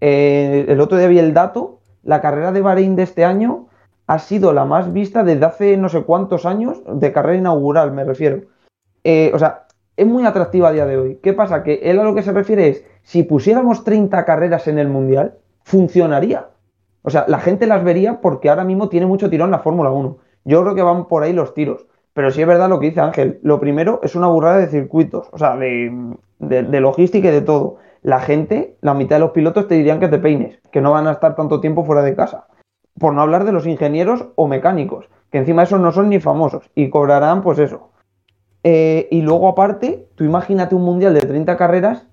[0.00, 3.66] Eh, el otro día vi el dato, la carrera de Bahrein de este año
[4.06, 8.04] ha sido la más vista desde hace no sé cuántos años, de carrera inaugural me
[8.04, 8.42] refiero.
[9.02, 11.18] Eh, o sea, es muy atractiva a día de hoy.
[11.22, 11.62] ¿Qué pasa?
[11.62, 15.34] Que él a lo que se refiere es, si pusiéramos 30 carreras en el Mundial,
[15.64, 16.48] funcionaría.
[17.02, 20.18] O sea, la gente las vería porque ahora mismo tiene mucho tirón la Fórmula 1.
[20.44, 21.86] Yo creo que van por ahí los tiros.
[22.12, 23.40] Pero sí es verdad lo que dice Ángel.
[23.42, 27.76] Lo primero es una burrada de circuitos, o sea, de logística y de todo.
[28.06, 31.08] La gente, la mitad de los pilotos te dirían que te peines, que no van
[31.08, 32.46] a estar tanto tiempo fuera de casa.
[33.00, 36.70] Por no hablar de los ingenieros o mecánicos, que encima esos no son ni famosos
[36.76, 37.90] y cobrarán pues eso.
[38.62, 42.06] Eh, y luego aparte, tú imagínate un mundial de 30 carreras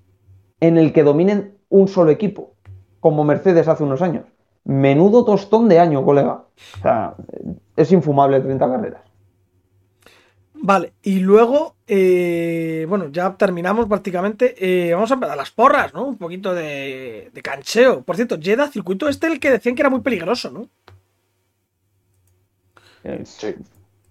[0.58, 2.54] en el que dominen un solo equipo,
[2.98, 4.24] como Mercedes hace unos años.
[4.64, 6.42] Menudo tostón de año, colega.
[6.78, 7.14] O sea,
[7.76, 9.02] es infumable 30 carreras.
[10.66, 14.54] Vale, y luego, eh, bueno, ya terminamos prácticamente.
[14.56, 16.06] Eh, vamos a empezar las porras, ¿no?
[16.06, 18.02] Un poquito de, de cancheo.
[18.02, 20.70] Por cierto, Jeddah, circuito este, el que decían que era muy peligroso, ¿no?
[23.24, 23.54] Sí.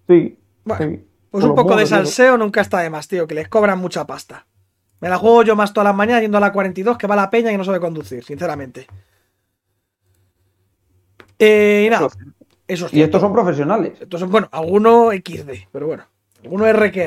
[0.06, 0.38] Sí.
[0.62, 1.04] Bueno, sí.
[1.32, 4.06] Pues un poco de modos, salseo nunca está de más, tío, que les cobran mucha
[4.06, 4.46] pasta.
[5.00, 7.30] Me la juego yo más todas las mañanas yendo a la 42, que va la
[7.30, 8.86] peña y no sabe conducir, sinceramente.
[11.36, 12.06] Eh, y nada,
[12.68, 14.00] eso es Y estos son profesionales.
[14.00, 16.13] Estos son, bueno, alguno XD, pero bueno.
[16.44, 16.98] Alguno RQ,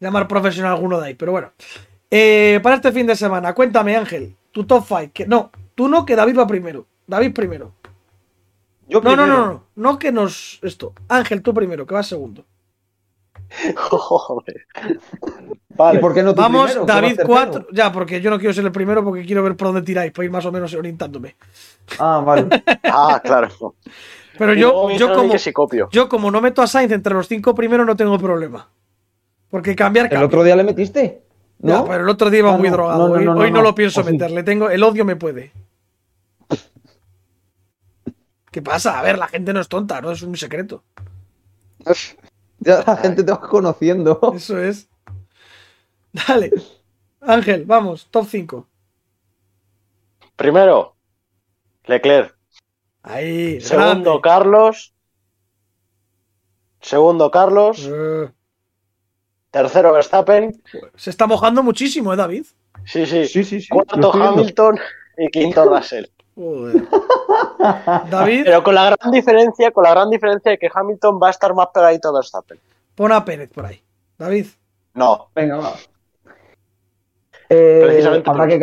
[0.00, 1.52] llamar profesional alguno de ahí, pero bueno.
[2.10, 5.10] Eh, para este fin de semana, cuéntame, Ángel, tu top 5.
[5.12, 6.86] Que, no, tú no, que David va primero.
[7.06, 7.72] David primero.
[8.86, 9.36] Yo No, no, primero.
[9.38, 10.58] no, no, no que nos.
[10.62, 10.92] Esto.
[11.08, 12.44] Ángel, tú primero, que vas segundo.
[13.76, 14.66] Joder.
[15.70, 15.98] ¿Y Vale.
[16.00, 17.28] por qué no tú Vamos, David vas tercero?
[17.28, 17.66] 4.
[17.72, 20.24] Ya, porque yo no quiero ser el primero porque quiero ver por dónde tiráis, para
[20.24, 21.36] ir más o menos orientándome.
[21.98, 22.48] Ah, vale.
[22.84, 23.74] Ah, claro.
[24.38, 25.88] Pero Y yo, yo como, que sí copio.
[25.92, 28.68] yo como no meto a Sainz entre los cinco primeros no tengo problema.
[29.52, 31.22] Porque cambiar ¿El otro día le metiste?
[31.58, 31.84] Ya, ¿No?
[31.84, 32.98] pero el otro día iba Ah, muy no, drogado.
[33.00, 33.62] no, no, hoy no, hoy no, no, no.
[33.62, 34.10] lo pienso O sí.
[34.12, 34.42] meterle.
[34.44, 35.52] Tengo, el odio me puede.
[38.50, 38.98] ¿Qué pasa?
[38.98, 40.82] A ver, la gente no es tonta, no es un secreto.
[42.64, 44.20] Ya la gente te va conociendo.
[44.36, 44.88] Eso es.
[46.12, 46.52] Dale.
[47.20, 48.66] Ángel, vamos, top 5.
[50.36, 50.94] Primero,
[51.86, 52.36] Leclerc.
[53.02, 53.60] Ahí.
[53.60, 54.20] Segundo, grande.
[54.22, 54.94] Carlos.
[56.80, 57.84] Segundo, Carlos.
[57.92, 58.30] Eh,
[59.52, 60.60] Tercero, Verstappen.
[60.96, 62.44] se está mojando muchísimo, ¿eh, David?
[62.84, 63.26] Sí, sí.
[63.28, 63.68] Sí, sí, sí.
[63.70, 64.12] lo Cuarto.
[64.12, 64.80] Hamilton.
[65.18, 66.06] Y quinto, Russell.
[66.34, 66.88] Joder.
[68.10, 71.30] David, Pero con la gran diferencia, con la gran diferencia de que Hamilton va a
[71.30, 72.58] estar más pegadito a Verstappen.
[72.96, 73.80] pon a Pérez por ahí.
[74.18, 74.46] David,
[74.94, 75.28] No.
[75.34, 75.74] Venga, va.
[77.48, 78.60] Eh, Precisamente habrá, que,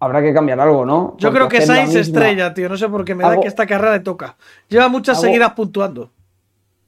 [0.00, 1.14] habrá que cambiar algo, ¿no?
[1.18, 2.68] yo Porque creo que Sainz estrella, tío.
[2.70, 4.36] No sé por qué me da que esta carrera le toca.
[4.68, 6.10] Lleva muchas Hago- seguidas puntuando.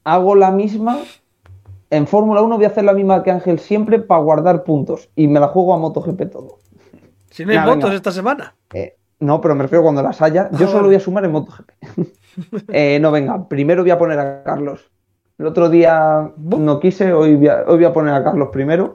[0.05, 0.99] Hago la misma.
[1.95, 5.11] En Fórmula 1 voy a hacer la misma que Ángel siempre para guardar puntos.
[5.15, 6.59] Y me la juego a MotoGP todo.
[7.31, 7.95] Si no hay venga.
[7.95, 8.57] esta semana.
[8.73, 10.51] Eh, no, pero me refiero cuando las haya.
[10.59, 11.71] Yo solo voy a sumar en MotoGP.
[12.73, 13.49] Eh, no, venga.
[13.49, 14.91] Primero voy a poner a Carlos.
[15.39, 18.93] El otro día no quise, hoy voy a, hoy voy a poner a Carlos primero.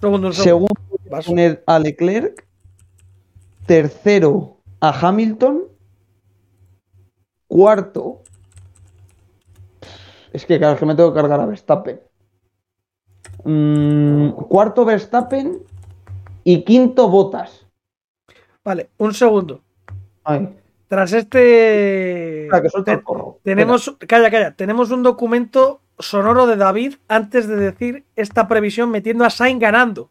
[0.00, 0.80] Segundo, un segundo.
[0.88, 2.46] Voy a poner a Leclerc.
[3.66, 5.64] Tercero a Hamilton.
[7.48, 8.22] Cuarto.
[10.32, 12.00] Es que claro, es que me tengo que cargar a Verstappen.
[13.44, 15.58] Mm, cuarto Verstappen
[16.44, 17.66] y quinto Botas.
[18.64, 19.62] Vale, un segundo.
[20.24, 20.48] Ay,
[20.88, 22.48] Tras este.
[22.50, 23.38] que el corro.
[23.42, 23.96] tenemos.
[24.06, 24.54] Calla, calla.
[24.54, 30.10] Tenemos un documento sonoro de David antes de decir esta previsión metiendo a Sainz ganando.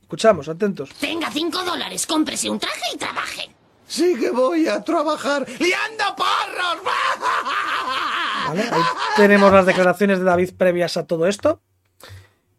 [0.00, 0.90] Escuchamos, atentos.
[1.00, 3.48] Tenga 5 dólares, cómprese un traje y trabaje.
[3.86, 6.82] Sí que voy a trabajar liando porros.
[8.48, 8.62] ¿vale?
[8.62, 8.82] Ahí
[9.16, 11.60] tenemos las declaraciones de David previas a todo esto.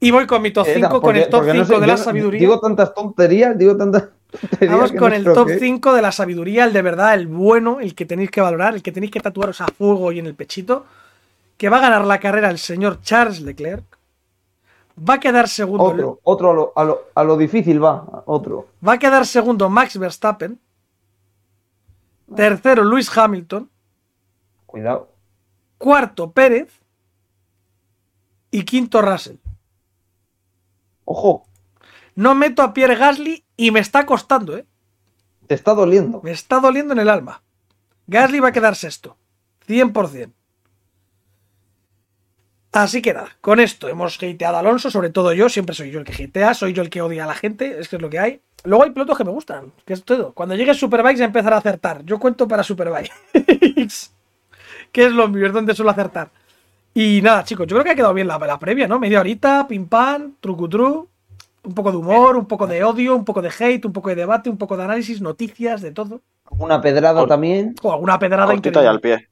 [0.04, 1.88] Y voy con mi top Espera, 5, con el top porque 5 no sé, de
[1.88, 2.40] la sabiduría.
[2.42, 4.76] Digo tantas tonterías, digo tantas tonterías.
[4.76, 5.60] Vamos con no el top que es.
[5.62, 8.84] 5 de la sabiduría, el de verdad, el bueno, el que tenéis que valorar, el
[8.84, 10.86] que tenéis que tatuaros a fuego y en el pechito.
[11.56, 13.86] Que va a ganar la carrera el señor Charles Leclerc.
[14.98, 15.86] Va a quedar segundo.
[15.86, 18.68] Otro, otro a lo, a, lo, a lo difícil va, otro.
[18.86, 20.60] Va a quedar segundo Max Verstappen.
[22.36, 23.70] Tercero Luis Hamilton.
[24.66, 25.08] Cuidado.
[25.78, 26.82] Cuarto Pérez.
[28.52, 29.38] Y quinto Russell.
[31.06, 31.46] Ojo,
[32.16, 34.66] No meto a Pierre Gasly y me está costando, ¿eh?
[35.48, 36.22] te está doliendo.
[36.24, 37.42] Me está doliendo en el alma.
[38.08, 39.18] Gasly va a quedar sexto.
[39.68, 40.32] 100%.
[42.74, 46.00] Así que nada, con esto hemos hateado a Alonso, sobre todo yo, siempre soy yo
[46.00, 48.10] el que hatea, soy yo el que odia a la gente, es que es lo
[48.10, 48.42] que hay.
[48.64, 50.34] Luego hay pilotos que me gustan, que es todo.
[50.34, 52.04] Cuando llegue Superbikes a empezar a acertar.
[52.04, 53.14] Yo cuento para Superbikes.
[54.92, 56.32] que es lo mío, es donde suelo acertar.
[56.94, 59.00] Y nada, chicos, yo creo que ha quedado bien la, la previa, ¿no?
[59.00, 61.10] Media horita, pim pam, trucutru,
[61.64, 64.16] un poco de humor, un poco de odio, un poco de hate, un poco de
[64.16, 66.22] debate, un poco de análisis, noticias, de todo.
[66.52, 67.74] Una pedrada también.
[67.82, 69.00] O alguna pedrada y al increíble.
[69.00, 69.30] pie.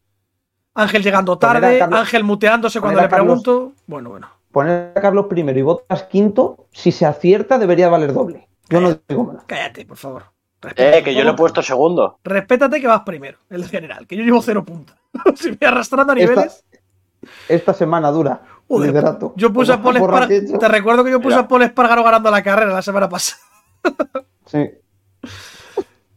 [0.74, 3.74] Ángel llegando tarde, Carlos- Ángel muteándose cuando le Carlos- pregunto.
[3.86, 4.28] Bueno, bueno.
[4.52, 8.47] Poner a Carlos primero y Botas quinto, si se acierta, debería valer doble.
[8.69, 9.43] Yo no digo nada.
[9.45, 10.24] Cállate, por favor.
[10.62, 12.19] Respétate, Eh, que yo le he puesto segundo.
[12.24, 14.95] Respétate que vas primero, el general, que yo llevo cero puntos.
[15.36, 16.45] si me voy arrastrando a niveles.
[16.45, 16.71] esta
[17.74, 18.42] semana dura.
[18.68, 19.34] Joder, liderato.
[19.36, 20.28] yo puse a Paul Espar-.
[20.28, 21.46] Te recuerdo que yo puse Mira.
[21.46, 23.42] a Paul Espargaro ganando la carrera la semana pasada.
[24.46, 24.70] Sí.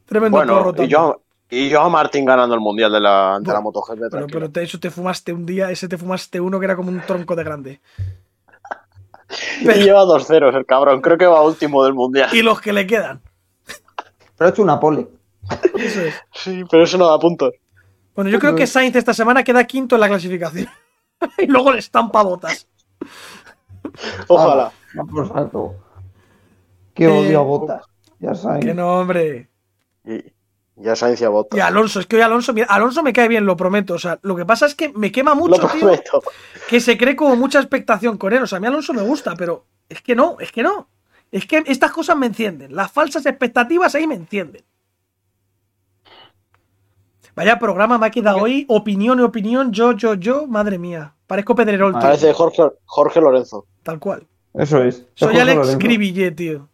[0.06, 0.90] Tremendo porro Bueno, y también.
[0.90, 3.94] yo, y yo a Martín ganando el mundial de la, de la MotoGP.
[3.96, 4.38] Pero, tranquilo.
[4.40, 7.00] pero te, eso te fumaste un día, ese te fumaste uno que era como un
[7.00, 7.80] tronco de grande.
[9.62, 11.00] Y lleva dos ceros el cabrón.
[11.00, 12.28] Creo que va último del mundial.
[12.32, 13.20] Y los que le quedan.
[14.36, 15.08] Pero ha hecho una pole.
[15.76, 16.14] Eso es.
[16.32, 17.54] Sí, pero eso no da puntos.
[18.14, 20.68] Bueno, yo creo que Sainz esta semana queda quinto en la clasificación.
[21.38, 22.66] y luego le estampa botas.
[24.28, 24.72] Ojalá.
[24.98, 25.74] Va por saco.
[26.94, 27.82] Qué Eh, odio a Botas.
[28.20, 28.64] Ya sabes.
[28.64, 29.50] Que no, hombre.
[30.04, 30.32] Y
[30.76, 31.56] ya Sainz y a Bottas.
[31.58, 33.94] Y Alonso, es que hoy Alonso, mira, Alonso me cae bien, lo prometo.
[33.94, 35.90] O sea, lo que pasa es que me quema Lo mucho, tío,
[36.68, 38.42] que se cree como mucha expectación con él.
[38.42, 40.88] O sea, a mí Alonso me gusta, pero es que no, es que no.
[41.30, 42.74] Es que estas cosas me encienden.
[42.74, 44.64] Las falsas expectativas ahí me encienden.
[47.34, 48.64] Vaya programa me ha quedado hoy.
[48.68, 50.46] Opinión y opinión, yo, yo, yo.
[50.46, 51.14] Madre mía.
[51.26, 52.00] Parezco Pedrerol, tío.
[52.00, 53.66] Parece Jorge, Jorge Lorenzo.
[53.82, 54.26] Tal cual.
[54.52, 55.04] Eso es.
[55.14, 55.78] Soy Jorge Alex Lorenzo.
[55.78, 56.68] Cribillé, tío.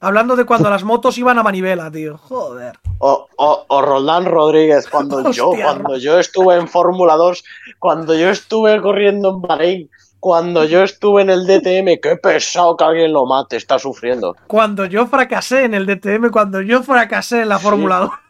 [0.00, 2.16] Hablando de cuando las motos iban a manivela, tío.
[2.16, 2.78] Joder.
[2.98, 7.44] O, o, o Roldán Rodríguez, cuando yo, cuando yo estuve en Fórmula 2,
[7.78, 12.84] cuando yo estuve corriendo en Bahrein, cuando yo estuve en el DTM, qué pesado que
[12.84, 14.36] alguien lo mate, está sufriendo.
[14.46, 18.10] Cuando yo fracasé en el DTM, cuando yo fracasé en la Fórmula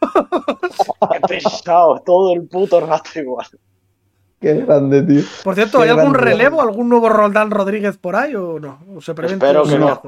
[1.11, 3.47] Qué pesado, todo el puto rato igual.
[4.39, 5.21] Qué grande, tío.
[5.43, 6.31] Por cierto, Qué ¿hay algún grande.
[6.31, 8.79] relevo, algún nuevo Roldán Rodríguez por ahí o no?
[8.95, 10.01] ¿O se prevén Espero que no.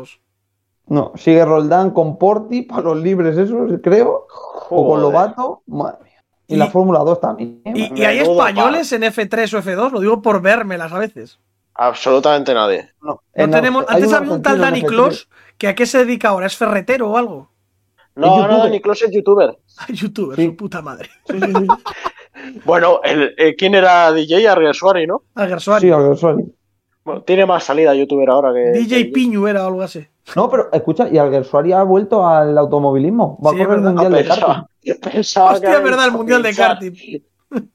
[0.87, 4.27] No, sigue Roldán con Porti para los libres, eso creo.
[4.69, 5.01] O con.
[5.01, 5.61] Lobato.
[5.67, 6.23] Madre mía.
[6.47, 7.61] Y, Y- la Fórmula 2 también.
[7.65, 9.91] ¿Y, y hay españoles en F3 o F2?
[9.91, 11.39] Lo digo por vérmelas a veces.
[11.75, 12.89] Absolutamente nadie.
[13.01, 14.89] No, No en tenemos, antes había un tal Dani en F3.
[14.89, 17.49] Clos que a qué se dedica ahora, ¿es ferretero o algo?
[18.15, 18.57] No, no, youtuber.
[18.63, 19.57] Dani Clos es youtuber.
[19.89, 20.45] Youtuber, Sí.
[20.45, 21.09] su puta madre.
[21.27, 21.67] Sí, sí, sí.
[22.65, 24.47] Bueno, el, eh, ¿quién era DJ?
[24.47, 25.23] Arguersuari, ¿no?
[25.35, 25.87] Alguersuari.
[25.87, 26.43] Sí, Alguersuari.
[27.05, 28.71] Bueno, tiene más salida youtuber ahora que.
[28.79, 30.05] DJ que- Piñu era o algo así.
[30.35, 33.37] No, pero escucha, y Alguersuari ha vuelto al automovilismo.
[33.45, 34.99] Va Sí, a correr el mundial de pensaba, karting.
[35.11, 36.67] pensaba que Hostia, había es verdad, el dicho mundial de pinchar.
[36.79, 37.21] karting.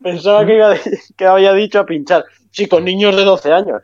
[0.03, 0.75] Pensaba que, iba-
[1.17, 2.25] que había dicho a pinchar.
[2.51, 3.83] Sí, con niños de 12 años.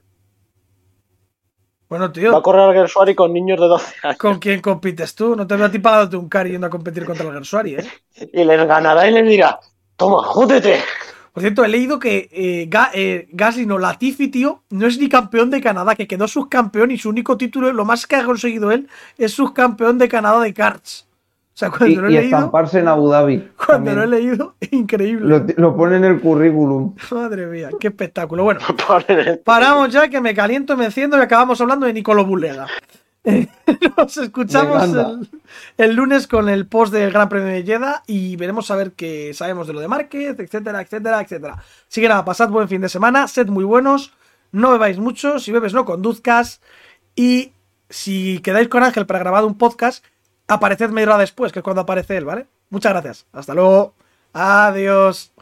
[1.94, 4.18] Bueno, Va a tío, correr Alguersuari con niños de 12 años.
[4.18, 5.36] ¿con quién compites tú?
[5.36, 7.84] No te veo a ti pagándote un car yendo a competir contra Alguersuari, ¿eh?
[8.32, 9.60] Y les ganará y les dirá:
[9.96, 10.82] Toma, jódete.
[11.32, 15.08] Por cierto, he leído que eh, Ga- eh, Gasly, no, Latifi, tío, no es ni
[15.08, 18.70] campeón de Canadá, que quedó subcampeón y su único título, lo más que ha conseguido
[18.72, 18.88] él,
[19.18, 21.06] es subcampeón de Canadá de karts.
[21.54, 23.48] O sea, cuando Y, lo he y leído, estamparse en Abu Dhabi.
[23.64, 24.24] cuando lo he también.
[24.30, 25.26] leído, increíble.
[25.28, 26.94] Lo, lo pone en el currículum.
[27.12, 28.42] Madre mía, qué espectáculo.
[28.44, 28.60] Bueno,
[29.44, 32.66] paramos ya, que me caliento, me enciendo y acabamos hablando de Nicolo Bulega.
[33.96, 35.28] Nos escuchamos el,
[35.78, 39.32] el lunes con el post del Gran Premio de Jeddah y veremos a ver qué
[39.32, 41.56] sabemos de lo de Márquez, etcétera, etcétera, etcétera.
[41.88, 44.12] Así que nada, pasad buen fin de semana, sed muy buenos,
[44.52, 46.60] no bebáis mucho, si bebes no conduzcas
[47.16, 47.52] y
[47.88, 50.04] si quedáis con Ángel para grabar un podcast,
[50.48, 52.46] apareced media hora después, que es cuando aparece él, ¿vale?
[52.70, 53.26] Muchas gracias.
[53.32, 53.94] Hasta luego.
[54.32, 55.33] Adiós.